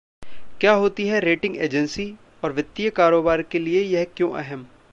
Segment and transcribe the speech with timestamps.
[0.61, 2.13] क्या होती है रेटिंग एजेंसी,
[2.43, 4.65] और वित्तीय कारोबार के लिए यह क्यों अहम?